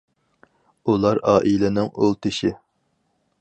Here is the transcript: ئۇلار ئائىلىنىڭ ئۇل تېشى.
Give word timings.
ئۇلار 0.91 1.21
ئائىلىنىڭ 1.33 1.93
ئۇل 2.01 2.17
تېشى. 2.27 2.53